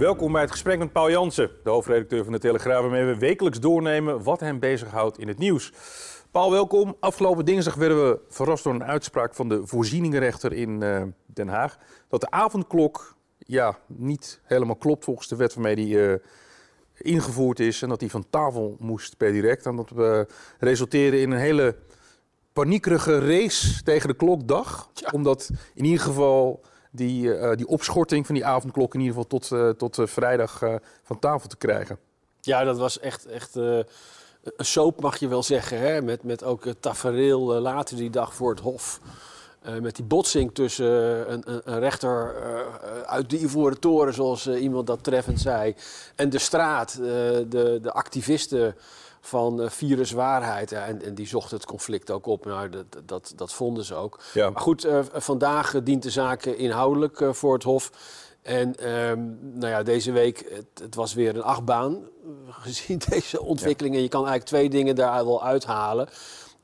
[0.00, 3.60] Welkom bij het gesprek met Paul Jansen, de hoofdredacteur van de Telegraaf, waarmee we wekelijks
[3.60, 5.72] doornemen wat hem bezighoudt in het nieuws.
[6.30, 6.96] Paul, welkom.
[7.00, 11.78] Afgelopen dinsdag werden we verrast door een uitspraak van de voorzieningenrechter in uh, Den Haag.
[12.08, 16.14] Dat de avondklok ja, niet helemaal klopt volgens de wet waarmee die uh,
[16.96, 17.82] ingevoerd is.
[17.82, 19.66] En dat die van tafel moest per direct.
[19.66, 20.26] En dat we
[20.58, 21.76] resulteren in een hele
[22.52, 24.90] paniekerige race tegen de klokdag.
[24.94, 25.08] Ja.
[25.12, 26.60] Omdat in ieder geval
[26.90, 30.62] die, uh, die opschorting van die avondklok in ieder geval tot, uh, tot uh, vrijdag
[31.02, 31.98] van tafel te krijgen.
[32.40, 33.84] Ja, dat was echt, echt een
[34.56, 35.78] soap mag je wel zeggen.
[35.78, 36.02] Hè?
[36.02, 39.00] Met, met ook het tafereel later die dag voor het Hof.
[39.80, 42.34] met die botsing tussen een, een, een rechter
[43.06, 45.74] uit de Ivoren Toren, zoals iemand dat treffend zei,
[46.14, 48.74] en de straat, de, de activisten
[49.20, 50.72] van uh, viruswaarheid.
[50.72, 52.44] En, en, die zocht het conflict ook op.
[52.44, 54.20] Nou, dat, dat, dat vonden ze ook.
[54.34, 54.50] Ja.
[54.50, 57.90] Maar goed, uh, vandaag dient de zaak inhoudelijk voor het Hof.
[58.42, 61.98] En um, nou ja, deze week, het, het, was weer een achtbaan
[62.64, 63.98] gezien deze ontwikkelingen.
[63.98, 64.04] Ja.
[64.04, 66.08] Je kan eigenlijk twee dingen daar wel uithalen.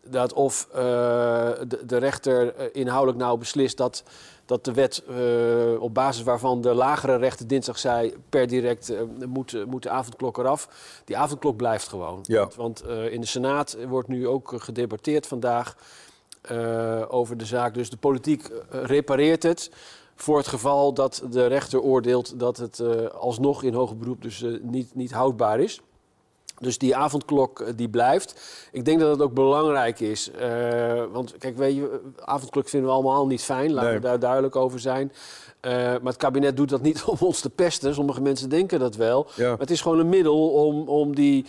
[0.09, 4.03] Dat of de, de rechter inhoudelijk nou beslist dat
[4.47, 9.01] dat de wet uh, op basis waarvan de lagere rechter dinsdag zei per direct uh,
[9.27, 10.69] moet, moet de avondklok eraf.
[11.05, 12.19] Die avondklok blijft gewoon.
[12.23, 12.39] Ja.
[12.39, 15.77] Want, want in de Senaat wordt nu ook gedebatteerd vandaag
[17.09, 17.75] over de zaak.
[17.75, 19.71] Dus de politiek repareert het.
[20.15, 24.95] Voor het geval dat de rechter oordeelt dat het alsnog in hoger beroep dus niet,
[24.95, 25.81] niet houdbaar is.
[26.61, 28.41] Dus die avondklok eh, die blijft.
[28.72, 30.31] Ik denk dat het ook belangrijk is.
[30.41, 33.72] Uh, want kijk, weet je, avondklok vinden we allemaal niet fijn.
[33.72, 33.99] Laten nee.
[33.99, 35.12] we daar duidelijk over zijn.
[35.62, 37.94] Uh, maar het kabinet doet dat niet om ons te pesten.
[37.94, 39.27] Sommige mensen denken dat wel.
[39.34, 39.49] Ja.
[39.49, 41.47] Maar het is gewoon een middel om, om die,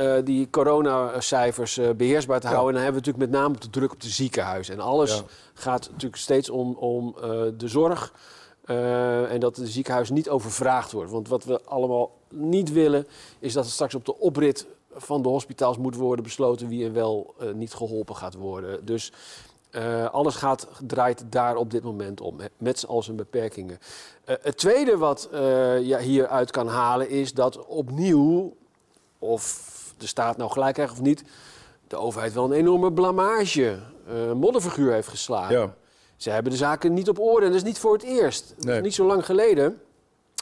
[0.00, 2.52] uh, die coronacijfers beheersbaar te ja.
[2.52, 2.74] houden.
[2.74, 4.74] En dan hebben we natuurlijk met name de druk op de ziekenhuizen.
[4.74, 5.22] En alles ja.
[5.54, 7.14] gaat natuurlijk steeds om, om
[7.56, 8.12] de zorg.
[9.28, 11.10] En dat de ziekenhuis niet overvraagd wordt.
[11.10, 13.06] Want wat we allemaal niet willen,
[13.38, 16.92] is dat het straks op de oprit van de hospitaals moet worden besloten wie er
[16.92, 18.86] wel uh, niet geholpen gaat worden.
[18.86, 19.12] Dus
[19.70, 23.78] uh, alles gaat, draait daar op dit moment om, met al zijn beperkingen.
[24.24, 28.56] het tweede wat je hieruit kan halen is dat opnieuw,
[29.18, 29.66] of
[29.96, 31.24] de staat nou gelijk krijgt of niet,
[31.88, 33.78] de overheid wel een enorme blamage,
[34.34, 35.58] modderfiguur heeft geslagen.
[35.58, 35.74] Ja.
[36.16, 38.54] Ze hebben de zaken niet op orde en dat is niet voor het eerst.
[38.58, 38.80] Nee.
[38.80, 39.80] Niet zo lang geleden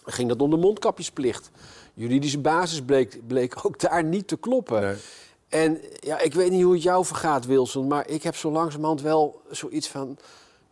[0.06, 1.50] ging dat om de mondkapjespplicht.
[1.94, 4.81] Juridische basis bleek, bleek ook daar niet te kloppen.
[4.81, 4.97] Nee.
[5.49, 9.00] En ja, ik weet niet hoe het jou vergaat, Wilson, maar ik heb zo langzamerhand
[9.00, 10.19] wel zoiets van...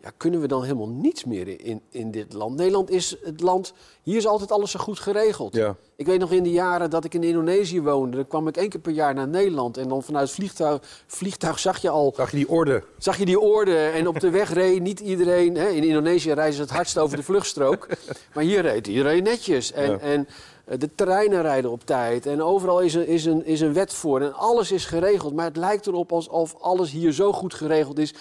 [0.05, 2.57] Ja, kunnen we dan helemaal niets meer in, in dit land?
[2.57, 3.73] Nederland is het land,
[4.03, 5.55] hier is altijd alles zo goed geregeld.
[5.55, 5.77] Ja.
[5.97, 8.69] Ik weet nog in de jaren dat ik in Indonesië woonde, dan kwam ik één
[8.69, 9.77] keer per jaar naar Nederland.
[9.77, 12.13] En dan vanuit het vliegtuig, vliegtuig zag je al...
[12.17, 12.83] Zag je die orde?
[12.99, 15.57] Zag je die orde en op de weg reed niet iedereen...
[15.57, 17.89] Hè, in Indonesië reizen ze het hardst over de vluchtstrook.
[18.35, 19.73] maar hier reed iedereen netjes.
[19.73, 19.99] En, Ja.
[19.99, 20.29] en
[20.65, 22.27] eh, de treinen rijden op tijd.
[22.27, 24.21] En overal is een, is, een, is een wet voor.
[24.21, 25.35] En alles is geregeld.
[25.35, 28.15] Maar het lijkt erop alsof alles hier zo goed geregeld is...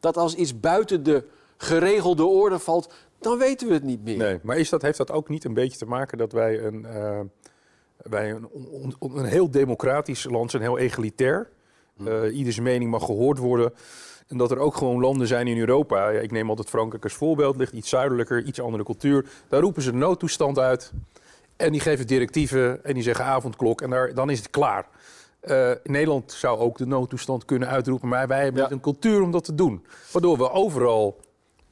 [0.00, 1.24] dat als iets buiten de
[1.56, 2.94] geregelde orde valt...
[3.18, 4.16] dan weten we het niet meer.
[4.16, 6.86] Nee, maar is dat, heeft dat ook niet een beetje te maken dat wij een,
[6.94, 7.20] uh,
[7.96, 11.48] wij een, on, on, een heel democratisch land zijn, heel egalitair.
[12.00, 13.72] Uh, ieders mening mag gehoord worden.
[14.26, 16.10] En dat er ook gewoon landen zijn in Europa.
[16.10, 19.26] Ja, ik neem altijd Frankrijk als voorbeeld, ligt iets zuidelijker, iets andere cultuur.
[19.48, 20.92] Daar roepen ze de noodtoestand uit.
[21.56, 24.86] En die geven directieven en die zeggen avondklok en daar, dan is het klaar.
[25.46, 28.66] Uh, Nederland zou ook de noodtoestand kunnen uitroepen, maar wij hebben Ja.
[28.66, 29.86] niet een cultuur om dat te doen.
[30.12, 31.16] Waardoor we overal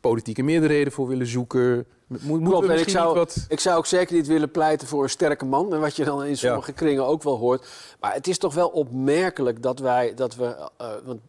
[0.00, 1.86] politieke meerderheden voor willen zoeken.
[2.06, 3.44] Mo- moeten Klopt, we en ik zou, wat...
[3.48, 5.74] ik zou ook zeker niet willen pleiten voor een sterke man.
[5.74, 7.68] En wat je dan in sommige kringen ook wel hoort.
[8.00, 10.14] Maar het is toch wel opmerkelijk dat wij...
[10.14, 10.44] Dat we,
[10.80, 11.20] uh, want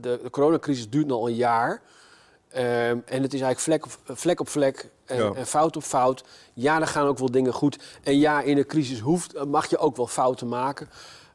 [0.00, 1.82] de, de coronacrisis duurt nu al een jaar.
[2.56, 5.32] Um, en het is eigenlijk vlek op vlek, op vlek en, Ja.
[5.32, 6.24] en fout op fout.
[6.52, 7.78] Ja, er gaan ook wel dingen goed.
[8.02, 10.88] En ja, in een crisis hoeft, mag je ook wel fouten maken.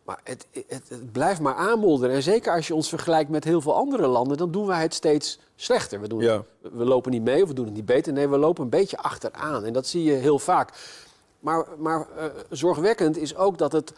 [0.06, 2.16] Maar het, het, het blijft maar aanmodderen.
[2.16, 4.38] En zeker als je ons vergelijkt met heel veel andere landen...
[4.38, 6.02] dan doen wij het steeds slechter.
[6.02, 6.44] We, doen Ja.
[6.62, 8.14] we lopen niet mee of we doen het niet beter.
[8.14, 9.64] Nee, we lopen een beetje achteraan.
[9.64, 10.70] En dat zie je heel vaak.
[11.40, 13.94] Maar, maar uh, zorgwekkend is ook dat het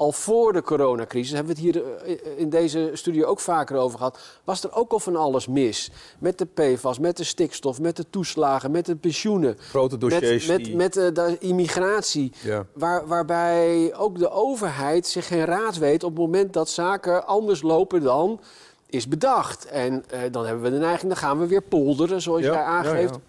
[0.00, 3.98] al voor de coronacrisis, hebben we het hier eh, in deze studio ook vaker over
[3.98, 5.90] gehad, was er ook al van alles mis.
[6.18, 9.56] Met de PFAS, met de stikstof, met de toeslagen, met de pensioenen.
[9.58, 10.46] Grote dossiers.
[10.46, 12.32] Met, met, met eh, de immigratie.
[12.42, 12.66] Ja.
[12.72, 17.62] Waar, waarbij ook de overheid zich geen raad weet op het moment dat zaken anders
[17.62, 18.40] lopen dan
[18.86, 19.66] is bedacht.
[19.66, 22.62] En eh, dan hebben we de neiging, dan gaan we weer polderen, zoals Ja, jij
[22.62, 23.14] aangeeft.
[23.14, 23.20] ja.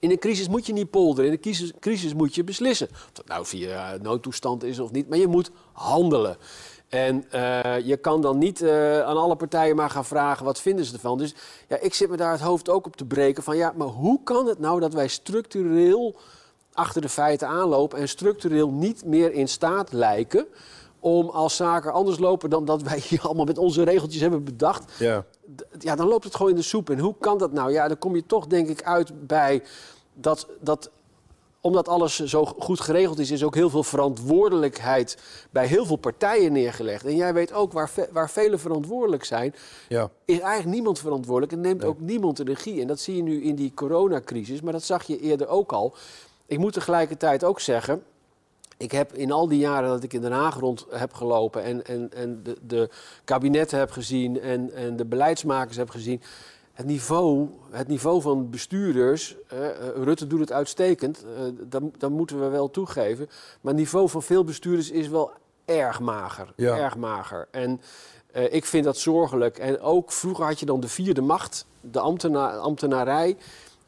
[0.00, 1.30] In een crisis moet je niet polderen.
[1.30, 2.88] In een crisis, moet je beslissen.
[2.90, 5.08] Of dat nou via noodtoestand is of niet.
[5.08, 6.36] Maar je moet handelen.
[6.88, 10.84] En eh, je kan dan niet eh, aan alle partijen maar gaan vragen wat vinden
[10.84, 11.18] ze ervan.
[11.18, 11.34] Dus
[11.68, 14.20] ja, ik zit me daar het hoofd ook op te breken van ja, maar hoe
[14.24, 16.16] kan het nou dat wij structureel
[16.72, 20.46] achter de feiten aanlopen en structureel niet meer in staat lijken
[21.00, 24.92] om als zaken anders lopen dan dat wij hier allemaal met onze regeltjes hebben bedacht,
[24.98, 25.24] Ja.
[25.78, 26.90] ja, dan loopt het gewoon in de soep.
[26.90, 27.72] En hoe kan dat nou?
[27.72, 29.62] Ja, dan kom je toch denk ik uit bij
[30.14, 30.90] dat, dat
[31.62, 35.16] omdat alles zo goed geregeld is, is ook heel veel verantwoordelijkheid
[35.50, 37.04] bij heel veel partijen neergelegd.
[37.04, 39.54] En jij weet ook waar, ve- waar velen verantwoordelijk zijn,
[39.88, 40.10] Ja.
[40.24, 42.80] is eigenlijk niemand verantwoordelijk en neemt ook niemand de regie.
[42.80, 45.94] En dat zie je nu in die coronacrisis, maar dat zag je eerder ook al.
[46.46, 48.02] Ik moet tegelijkertijd ook zeggen,
[48.80, 51.86] ik heb in al die jaren dat ik in Den Haag rond heb gelopen en,
[51.86, 52.90] en, en de, de
[53.24, 56.22] kabinetten heb gezien en, en de beleidsmakers heb gezien.
[56.72, 62.10] Het niveau, het niveau van bestuurders, eh, eh, Rutte doet het uitstekend, eh, dat, dat
[62.10, 63.26] moeten we wel toegeven.
[63.60, 65.30] Maar het niveau van veel bestuurders is wel
[65.64, 66.52] erg mager.
[66.56, 66.76] Ja.
[66.76, 67.48] Erg mager.
[67.50, 67.80] En
[68.32, 69.58] eh, ik vind dat zorgelijk.
[69.58, 73.36] En ook vroeger had je dan de vierde macht, de ambtena ambtenarij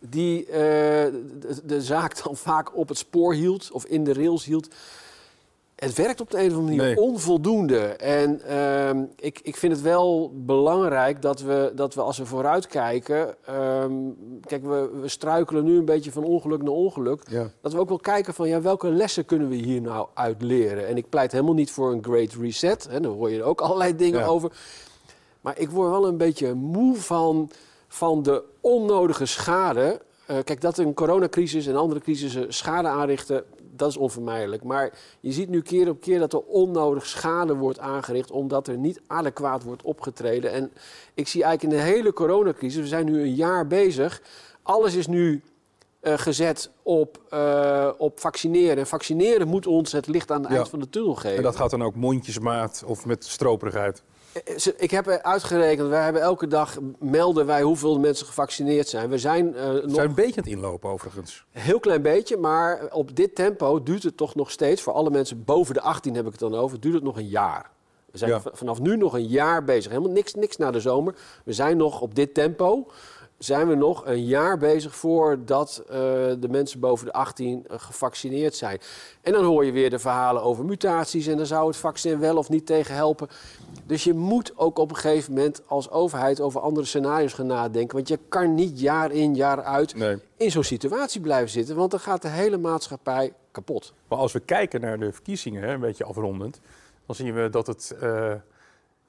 [0.09, 4.45] die eh, de, de zaak dan vaak op het spoor hield of in de rails
[4.45, 4.69] hield.
[5.75, 7.05] Het werkt op de een of andere manier Nee.
[7.05, 7.79] onvoldoende.
[7.97, 13.35] En ehm, ik, ik vind het wel belangrijk dat we, dat we als we vooruitkijken...
[13.47, 13.93] ehm,
[14.45, 17.23] kijk, we, we struikelen nu een beetje van ongeluk naar ongeluk.
[17.29, 17.51] Ja.
[17.61, 20.87] Dat we ook wel kijken van ja, welke lessen kunnen we hier nou uit leren.
[20.87, 22.87] En ik pleit helemaal niet voor een great reset.
[22.91, 24.27] Hè, daar hoor je ook allerlei dingen Ja.
[24.27, 24.53] over.
[25.41, 27.51] Maar ik word wel een beetje moe van,
[27.93, 30.01] van de onnodige schade.
[30.27, 33.45] Eh, kijk, dat een coronacrisis en andere crisissen schade aanrichten,
[33.75, 34.63] dat is onvermijdelijk.
[34.63, 38.77] Maar je ziet nu keer op keer dat er onnodig schade wordt aangericht, omdat er
[38.77, 40.53] niet adequaat wordt opgetreden.
[40.53, 40.73] En
[41.15, 44.23] ik zie eigenlijk in de hele coronacrisis, we zijn nu een jaar bezig,
[44.63, 45.43] alles is nu
[46.01, 48.77] eh, gezet op, eh, op vaccineren.
[48.77, 50.57] En vaccineren moet ons het licht aan het Ja.
[50.57, 51.37] eind van de tunnel geven.
[51.37, 54.03] En dat gaat dan ook mondjesmaat of met stroperigheid.
[54.33, 59.09] Eh, Ik heb uitgerekend, wij hebben elke dag melden wij hoeveel mensen gevaccineerd zijn.
[59.11, 61.45] We zijn eh, nog zijn een beetje aan het inlopen overigens.
[61.51, 65.45] heel klein beetje, maar op dit tempo duurt het toch nog steeds, voor alle mensen
[65.45, 67.71] boven de 18 heb ik het dan over, duurt het nog een jaar.
[68.11, 68.41] We zijn Ja.
[68.53, 69.91] vanaf nu nog een jaar bezig.
[69.91, 71.15] Helemaal niks, niks na de zomer.
[71.45, 72.87] We zijn nog op dit tempo.
[73.43, 75.97] Zijn we nog een jaar bezig voordat eh,
[76.39, 78.79] de mensen boven de 18 eh, gevaccineerd zijn?
[79.21, 82.37] En dan hoor je weer de verhalen over mutaties en dan zou het vaccin wel
[82.37, 83.29] of niet tegen helpen.
[83.87, 87.97] Dus je moet ook op een gegeven moment als overheid over andere scenario's gaan nadenken.
[87.97, 90.17] Want je kan niet jaar in, jaar uit Nee.
[90.37, 93.93] in zo'n situatie blijven zitten, want dan gaat de hele maatschappij kapot.
[94.09, 96.61] Maar als we kijken naar de verkiezingen, een beetje afrondend,
[97.07, 98.33] dan zien we dat het, eh,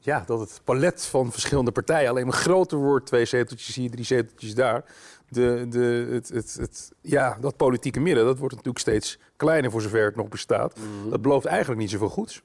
[0.03, 3.05] ja, dat het palet van verschillende partijen alleen maar groter wordt.
[3.05, 4.83] Twee zeteltjes hier, drie zeteltjes daar.
[5.29, 9.81] De, de, het, het, het, ja, dat politieke midden, dat wordt natuurlijk steeds kleiner voor
[9.81, 10.75] zover het nog bestaat.
[11.09, 12.41] Dat belooft eigenlijk niet zoveel goeds.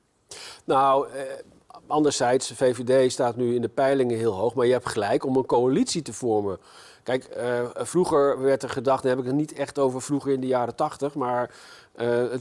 [0.64, 1.22] Nou, eh,
[1.88, 5.36] anderzijds, de VVD staat nu in de peilingen heel hoog, maar je hebt gelijk om
[5.36, 6.58] een coalitie te vormen.
[7.02, 10.40] Kijk, eh, vroeger werd er gedacht, dan heb ik het niet echt over vroeger in
[10.40, 11.50] de jaren 80, maar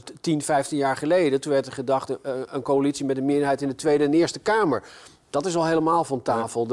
[0.04, 3.62] t- 10, 15 jaar geleden, toen werd er gedacht eh, een coalitie met een meerderheid
[3.62, 4.82] in de Tweede en Eerste Kamer.
[5.30, 6.66] Dat is al helemaal van tafel.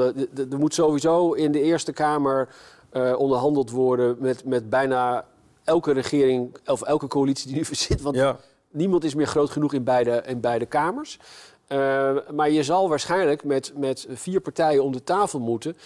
[0.50, 2.48] Er moet sowieso in de Eerste Kamer
[2.90, 5.24] eh, onderhandeld worden met, met bijna
[5.64, 8.02] elke regering of elke coalitie die nu verzit.
[8.02, 8.36] Want Ja.
[8.70, 11.18] Niemand is meer groot genoeg in beide, in beide kamers.
[11.66, 15.76] Eh, maar je zal waarschijnlijk met, met vier partijen om de tafel moeten.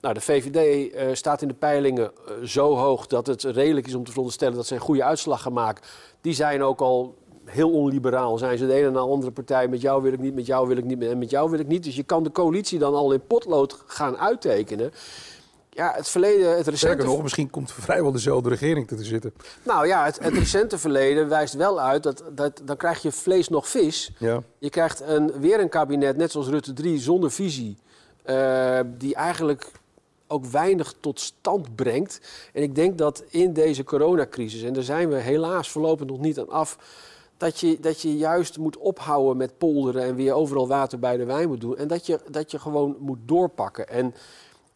[0.00, 3.94] Nou, de VVD eh, staat in de peilingen eh, zo hoog dat het redelijk is
[3.94, 5.84] om te veronderstellen dat ze een goede uitslag gaan maken.
[6.20, 8.38] Die zijn ook al heel onliberaal.
[8.38, 9.68] Zijn ze de ene naar de andere partij.
[9.68, 11.66] Met jou wil ik niet, met jou wil ik niet en met jou wil ik
[11.66, 11.84] niet.
[11.84, 14.92] Dus je kan de coalitie dan al in potlood gaan uittekenen.
[15.72, 19.32] Ja, het verleden, het recente Sterker nog, misschien komt vrijwel dezelfde regering te zitten.
[19.62, 23.48] nou ja, het, het recente verleden wijst wel uit dat, dat dan krijg je vlees
[23.48, 24.12] nog vis.
[24.18, 24.42] Ja.
[24.58, 27.76] Je krijgt een, weer een kabinet, net zoals Rutte 3, zonder visie.
[28.22, 29.70] eh, die eigenlijk
[30.26, 32.20] ook weinig tot stand brengt.
[32.52, 36.38] En ik denk dat in deze coronacrisis, en daar zijn we helaas voorlopig nog niet
[36.38, 36.78] aan af.
[37.36, 41.24] Dat je, dat je juist moet ophouden met polderen en weer overal water bij de
[41.24, 41.76] wijn moet doen.
[41.76, 43.88] En dat je, dat je gewoon moet doorpakken.
[43.88, 44.14] En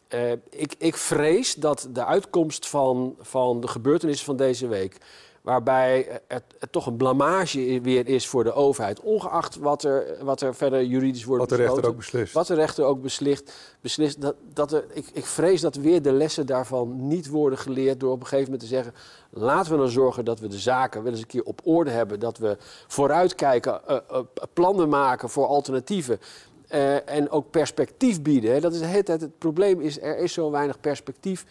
[0.09, 4.99] eh, ik, ik vrees dat de uitkomst van, van de gebeurtenissen van deze week
[5.45, 9.01] Waarbij het, toch een blamage weer is voor de overheid.
[9.01, 12.33] Ongeacht wat er, wat er verder juridisch wordt Wat de rechter ook beslist.
[12.33, 13.53] Wat de rechter ook beslist.
[13.81, 18.01] beslist dat, dat er, ik, ik vrees dat weer de lessen daarvan niet worden geleerd
[18.01, 18.95] door op een gegeven moment te zeggen...
[19.31, 22.21] laten we dan zorgen dat we de zaken wel eens een keer op orde hebben.
[22.21, 22.57] Dat we
[22.87, 24.21] vooruitkijken, eh, eh,
[24.53, 26.21] plannen maken voor alternatieven.
[26.69, 28.53] Eh, en ook perspectief bieden.
[28.53, 28.61] Hè.
[28.61, 31.47] Dat is de hele tijd het probleem, is er is zo weinig perspectief.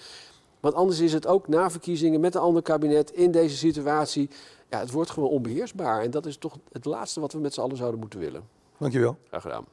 [0.60, 4.30] Want anders is het ook na verkiezingen met een ander kabinet in deze situatie...
[4.70, 6.02] Ja, het wordt gewoon onbeheersbaar.
[6.02, 8.44] En dat is toch het laatste wat we met z'n allen zouden moeten willen.
[8.78, 9.18] Dankjewel.
[9.28, 9.66] Graag gedaan.